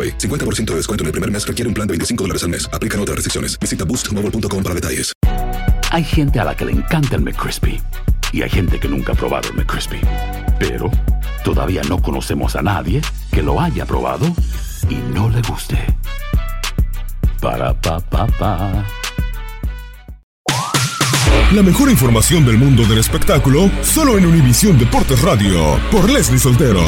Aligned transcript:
AroPay. 0.00 0.18
50% 0.18 0.64
de 0.66 0.76
descuento 0.76 1.02
en 1.02 1.06
el 1.06 1.12
primer 1.12 1.30
mes 1.30 1.46
requiere 1.46 1.68
un 1.68 1.74
plan 1.74 1.86
de 1.86 1.92
25 1.92 2.24
dólares 2.24 2.42
al 2.44 2.50
mes. 2.50 2.68
Aplican 2.72 3.00
otras 3.00 3.16
restricciones. 3.16 3.58
Visita 3.58 3.84
boostmobile.com 3.84 4.62
para 4.62 4.74
detalles. 4.74 5.12
Hay 5.90 6.04
gente 6.04 6.38
a 6.38 6.44
la 6.44 6.54
que 6.54 6.64
le 6.64 6.72
encanta 6.72 7.16
el 7.16 7.22
McCrispy 7.22 7.80
y 8.32 8.42
hay 8.42 8.50
gente 8.50 8.78
que 8.78 8.88
nunca 8.88 9.12
ha 9.12 9.16
probado 9.16 9.48
el 9.48 9.56
McCrispy. 9.56 10.00
Pero 10.58 10.90
todavía 11.44 11.82
no 11.88 12.00
conocemos 12.00 12.54
a 12.54 12.62
nadie 12.62 13.02
que 13.32 13.42
lo 13.42 13.60
haya 13.60 13.84
probado 13.86 14.26
y 14.88 14.94
no 15.12 15.28
le 15.30 15.42
guste. 15.42 15.78
Para 17.40 17.74
pa 17.74 17.98
pa 18.00 18.26
pa. 18.26 18.86
La 21.52 21.62
mejor 21.62 21.90
información 21.90 22.46
del 22.46 22.58
mundo 22.58 22.84
del 22.84 22.98
espectáculo 22.98 23.68
solo 23.82 24.16
en 24.16 24.26
Univisión 24.26 24.78
Deportes 24.78 25.20
Radio 25.22 25.80
por 25.90 26.08
Leslie 26.08 26.38
Soltero. 26.38 26.84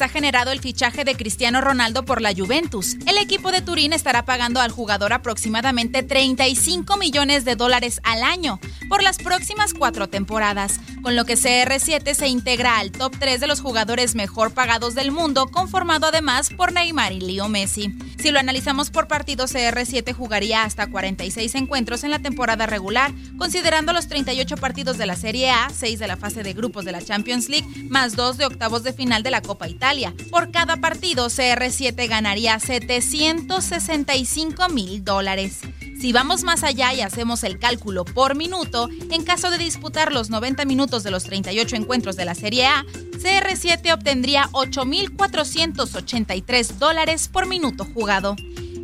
Ha 0.00 0.08
generado 0.08 0.52
el 0.52 0.60
fichaje 0.60 1.04
de 1.04 1.16
Cristiano 1.16 1.60
Ronaldo 1.60 2.04
por 2.04 2.20
la 2.20 2.34
Juventus. 2.34 2.96
El 3.06 3.18
equipo 3.18 3.52
de 3.52 3.62
Turín 3.62 3.92
estará 3.92 4.24
pagando 4.24 4.60
al 4.60 4.70
jugador 4.70 5.12
aproximadamente 5.12 6.02
35 6.02 6.96
millones 6.96 7.44
de 7.44 7.56
dólares 7.56 8.00
al 8.04 8.22
año 8.22 8.58
por 8.88 9.02
las 9.02 9.18
próximas 9.18 9.74
cuatro 9.74 10.08
temporadas, 10.08 10.80
con 11.02 11.16
lo 11.16 11.24
que 11.24 11.34
CR7 11.34 12.14
se 12.14 12.28
integra 12.28 12.78
al 12.78 12.92
top 12.92 13.14
3 13.18 13.40
de 13.40 13.46
los 13.46 13.60
jugadores 13.60 14.14
mejor 14.14 14.54
pagados 14.54 14.94
del 14.94 15.10
mundo, 15.10 15.48
conformado 15.48 16.06
además 16.06 16.50
por 16.50 16.72
Neymar 16.72 17.12
y 17.12 17.20
Leo 17.20 17.48
Messi. 17.48 17.94
Si 18.18 18.30
lo 18.30 18.38
analizamos 18.38 18.90
por 18.90 19.08
partido, 19.08 19.46
CR7 19.46 20.14
jugaría 20.14 20.62
hasta 20.62 20.86
46 20.86 21.54
encuentros 21.56 22.04
en 22.04 22.10
la 22.10 22.20
temporada 22.20 22.66
regular, 22.66 23.12
considerando 23.36 23.92
los 23.92 24.08
38 24.08 24.56
partidos 24.56 24.96
de 24.96 25.06
la 25.06 25.16
Serie 25.16 25.50
A, 25.50 25.70
6 25.70 25.98
de 25.98 26.06
la 26.06 26.16
fase 26.16 26.42
de 26.42 26.52
grupos 26.52 26.84
de 26.84 26.92
la 26.92 27.02
Champions 27.02 27.48
League, 27.48 27.66
más 27.88 28.14
2 28.14 28.38
de 28.38 28.46
octavos 28.46 28.84
de 28.84 28.92
final 28.92 29.22
de 29.22 29.30
la 29.30 29.42
Copa 29.42 29.68
Italia. 29.68 30.14
Por 30.30 30.52
cada 30.52 30.76
partido, 30.76 31.26
CR7 31.26 32.08
ganaría 32.08 32.58
765 32.60 34.68
mil 34.68 35.04
dólares. 35.04 35.60
Si 36.02 36.12
vamos 36.12 36.42
más 36.42 36.64
allá 36.64 36.92
y 36.92 37.00
hacemos 37.00 37.44
el 37.44 37.60
cálculo 37.60 38.04
por 38.04 38.34
minuto, 38.34 38.88
en 39.12 39.22
caso 39.22 39.52
de 39.52 39.58
disputar 39.58 40.12
los 40.12 40.30
90 40.30 40.64
minutos 40.64 41.04
de 41.04 41.12
los 41.12 41.22
38 41.22 41.76
encuentros 41.76 42.16
de 42.16 42.24
la 42.24 42.34
Serie 42.34 42.66
A, 42.66 42.84
CR7 43.22 43.94
obtendría 43.94 44.48
8.483 44.50 46.78
dólares 46.78 47.28
por 47.28 47.46
minuto 47.46 47.84
jugado. 47.84 48.34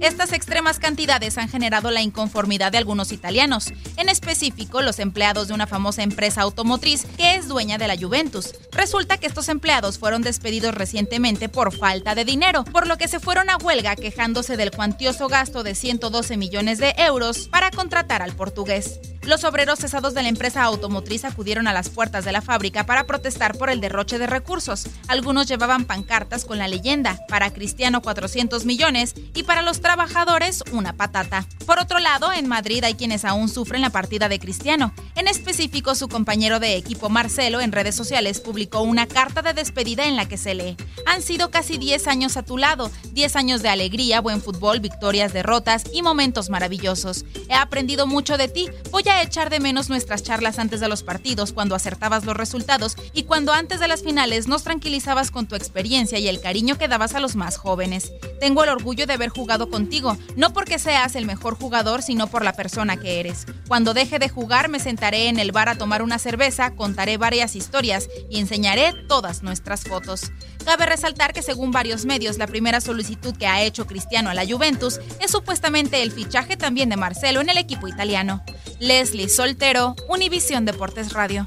Estas 0.01 0.33
extremas 0.33 0.79
cantidades 0.79 1.39
han 1.39 1.49
generado 1.49 1.91
la 1.91 2.03
inconformidad 2.03 2.71
de 2.71 2.79
algunos 2.79 3.11
italianos, 3.11 3.73
en 3.97 4.09
específico 4.09 4.81
los 4.81 5.01
empleados 5.01 5.49
de 5.49 5.55
una 5.55 5.67
famosa 5.67 6.05
empresa 6.05 6.43
automotriz 6.43 7.05
que 7.17 7.35
es 7.35 7.49
dueña 7.49 7.79
de 7.79 7.89
la 7.89 7.97
Juventus. 7.97 8.55
Resulta 8.71 9.19
que 9.19 9.27
estos 9.27 9.49
empleados 9.49 9.99
fueron 9.99 10.23
despedidos 10.23 10.73
recientemente 10.73 11.49
por 11.49 11.77
falta 11.77 12.15
de 12.15 12.25
dinero, 12.25 12.65
por 12.65 12.87
lo 12.87 12.97
que 12.97 13.09
se 13.09 13.19
fueron 13.19 13.51
a 13.51 13.57
huelga 13.57 13.97
quejándose 13.97 14.57
del 14.57 14.71
cuantioso 14.71 15.27
gasto 15.27 15.65
de 15.65 15.75
112 15.75 16.37
millones 16.37 16.79
de 16.79 16.95
euros 16.97 17.49
para 17.49 17.73
contratar 17.73 18.23
al 18.23 18.35
portugués. 18.35 19.01
Los 19.29 19.45
obreros 19.45 19.81
cesados 19.81 20.15
de 20.15 20.23
la 20.23 20.31
empresa 20.31 20.63
automotriz 20.63 21.27
acudieron 21.27 21.67
a 21.67 21.75
las 21.75 21.91
puertas 21.91 22.25
de 22.25 22.33
la 22.33 22.41
fábrica 22.41 22.87
para 22.87 23.05
protestar 23.05 23.59
por 23.59 23.69
el 23.69 23.79
derroche 23.79 24.19
de 24.19 24.27
recursos. 24.27 24.87
Algunos 25.07 25.47
llevaban 25.47 25.85
pancartas 25.85 26.47
con 26.47 26.57
la 26.57 26.67
leyenda, 26.67 27.19
para 27.29 27.53
Cristiano 27.53 28.01
400 28.01 28.65
millones 28.65 29.15
y 29.35 29.43
para 29.43 29.61
los 29.61 29.81
trabajadores 29.89 30.63
una 30.73 30.93
patata. 30.93 31.47
Por 31.65 31.79
otro 31.79 31.99
lado, 31.99 32.31
en 32.31 32.47
Madrid 32.47 32.85
hay 32.85 32.93
quienes 32.93 33.25
aún 33.25 33.49
sufren 33.49 33.81
la 33.81 33.89
partida 33.89 34.29
de 34.29 34.39
Cristiano. 34.39 34.93
En 35.15 35.29
específico, 35.29 35.95
su 35.95 36.09
compañero 36.09 36.61
de 36.61 36.77
equipo 36.77 37.09
Marcelo 37.09 37.59
en 37.63 37.73
redes 37.73 37.95
sociales 37.95 38.41
publicó 38.41 38.83
una 38.83 39.07
carta 39.07 39.41
de 39.41 39.55
despedida 39.55 40.05
en 40.05 40.17
la 40.17 40.29
que 40.29 40.37
se 40.37 40.55
lee, 40.55 40.77
han 41.07 41.23
sido 41.23 41.51
casi 41.51 41.79
10 41.79 42.07
años 42.07 42.37
a 42.37 42.43
tu 42.43 42.59
lado, 42.59 42.91
10 43.13 43.37
años 43.37 43.63
de 43.63 43.71
alegría, 43.71 44.21
buen 44.21 44.43
fútbol, 44.43 44.81
victorias, 44.81 45.33
derrotas 45.33 45.85
y 45.91 46.03
momentos 46.03 46.51
maravillosos. 46.51 47.25
He 47.49 47.55
aprendido 47.55 48.07
mucho 48.07 48.37
de 48.37 48.49
ti, 48.49 48.69
voy 48.91 49.05
a 49.09 49.23
echar 49.23 49.49
de 49.49 49.59
menos 49.59 49.89
nuestras 49.89 50.23
charlas 50.23 50.59
antes 50.59 50.81
de 50.81 50.89
los 50.89 51.03
partidos, 51.03 51.55
cuando 51.55 51.75
acertabas 51.75 52.27
los 52.27 52.37
resultados 52.37 52.95
y 53.15 53.23
cuando 53.23 53.55
antes 53.55 53.81
de 53.81 53.89
las 53.89 54.03
finales 54.03 54.49
nos 54.49 54.65
tranquilizabas 54.65 55.31
con 55.31 55.47
tu 55.47 55.55
experiencia 55.55 56.19
y 56.19 56.29
el 56.29 56.43
cariño 56.43 56.77
que 56.77 56.89
dabas 56.89 57.15
a 57.15 57.21
los 57.21 57.37
más 57.37 57.57
jóvenes. 57.57 58.13
Tengo 58.39 58.65
el 58.65 58.71
orgullo 58.71 59.07
de 59.07 59.15
haber 59.15 59.31
jugado 59.31 59.71
contigo, 59.79 60.19
no 60.35 60.53
porque 60.53 60.81
seas 60.81 61.15
el 61.15 61.25
mejor 61.25 61.57
jugador, 61.57 62.03
sino 62.03 62.27
por 62.27 62.45
la 62.45 62.53
persona 62.53 62.97
que 62.97 63.21
eres. 63.21 63.47
Cuando 63.69 63.95
deje 63.95 64.19
de 64.19 64.29
jugar 64.29 64.69
me 64.69 64.81
sentaré 64.81 65.29
en 65.29 65.39
el 65.39 65.53
bar 65.53 65.69
a 65.69 65.77
tomar 65.77 66.03
una 66.03 66.19
cerveza, 66.19 66.75
contaré 66.75 67.17
varias 67.17 67.55
historias 67.55 68.09
y 68.29 68.41
enseñaré 68.41 68.93
todas 69.07 69.45
nuestras 69.45 69.85
fotos. 69.85 70.33
Cabe 70.65 70.87
resaltar 70.87 71.33
que 71.33 71.43
según 71.43 71.71
varios 71.71 72.07
medios, 72.07 72.39
la 72.39 72.49
primera 72.49 72.81
solicitud 72.81 73.37
que 73.37 73.47
ha 73.47 73.63
hecho 73.63 73.87
Cristiano 73.87 74.31
a 74.31 74.35
la 74.35 74.45
Juventus 74.45 74.99
es 75.21 75.31
supuestamente 75.31 76.03
el 76.03 76.11
fichaje 76.11 76.57
también 76.57 76.89
de 76.89 76.97
Marcelo 76.97 77.41
en 77.41 77.49
el 77.49 77.59
equipo 77.59 77.87
italiano. 77.87 78.43
Leslie 78.81 79.29
Soltero, 79.29 79.95
Univisión 80.09 80.65
Deportes 80.65 81.13
Radio. 81.13 81.47